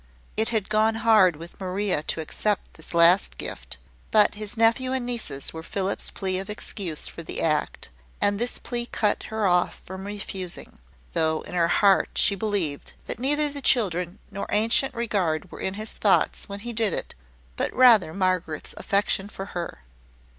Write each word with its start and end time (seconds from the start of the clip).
It 0.35 0.49
had 0.49 0.67
gone 0.67 0.95
hard 1.05 1.35
with 1.35 1.61
Maria 1.61 2.01
to 2.01 2.21
accept 2.21 2.73
this 2.73 2.95
last 2.95 3.37
gift; 3.37 3.77
but 4.09 4.33
his 4.33 4.57
nephew 4.57 4.93
and 4.93 5.05
nieces 5.05 5.53
were 5.53 5.61
Philip's 5.61 6.09
plea 6.09 6.39
of 6.39 6.49
excuse 6.49 7.07
for 7.07 7.21
the 7.21 7.39
act; 7.43 7.91
and 8.19 8.39
this 8.39 8.57
plea 8.57 8.87
cut 8.87 9.21
her 9.29 9.45
off 9.45 9.79
from 9.85 10.07
refusing: 10.07 10.79
though 11.13 11.41
in 11.41 11.53
her 11.53 11.67
heart 11.67 12.09
she 12.15 12.33
believed 12.33 12.93
that 13.05 13.19
neither 13.19 13.47
the 13.47 13.61
children 13.61 14.17
nor 14.31 14.47
ancient 14.49 14.95
regard 14.95 15.51
were 15.51 15.59
in 15.61 15.75
his 15.75 15.91
thoughts 15.93 16.49
when 16.49 16.61
he 16.61 16.73
did 16.73 16.93
it, 16.93 17.13
but 17.55 17.71
rather 17.71 18.11
Margaret's 18.11 18.73
affection 18.77 19.29
for 19.29 19.45
her. 19.53 19.83